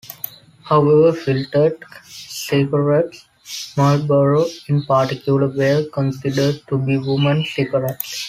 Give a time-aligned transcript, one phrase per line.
[0.63, 3.27] However, filtered cigarettes,
[3.77, 8.19] Marlboro in particular, were considered to be women's cigarettes.